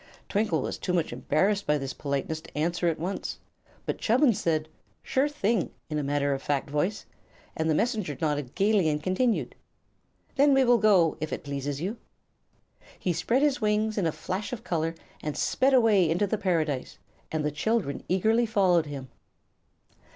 Twinkle 0.29 0.63
was 0.63 0.79
too 0.79 0.93
much 0.93 1.13
embarrassed 1.13 1.67
by 1.67 1.77
this 1.77 1.93
politeness 1.93 2.41
to 2.41 2.57
answer 2.57 2.87
at 2.87 2.97
once, 2.97 3.37
but 3.85 3.99
Chubbins 3.99 4.39
said 4.41 4.67
"Sure 5.03 5.29
thing!" 5.29 5.69
in 5.91 5.99
a 5.99 6.03
matter 6.03 6.33
of 6.33 6.41
fact 6.41 6.71
voice, 6.71 7.05
and 7.55 7.69
the 7.69 7.75
Messenger 7.75 8.17
nodded 8.19 8.55
gaily 8.55 8.89
and 8.89 9.03
continued: 9.03 9.53
"Then 10.37 10.55
we 10.55 10.63
will 10.63 10.79
go, 10.79 11.17
if 11.21 11.31
it 11.31 11.43
pleases 11.43 11.81
you." 11.81 11.97
He 12.97 13.13
spread 13.13 13.43
his 13.43 13.61
wings 13.61 13.95
in 13.95 14.07
a 14.07 14.11
flash 14.11 14.51
of 14.51 14.63
color 14.63 14.95
and 15.21 15.37
sped 15.37 15.71
away 15.75 16.09
into 16.09 16.25
the 16.25 16.35
Paradise, 16.39 16.97
and 17.31 17.45
the 17.45 17.51
children 17.51 18.03
eagerly 18.09 18.47
followed 18.47 18.87
him. 18.87 19.07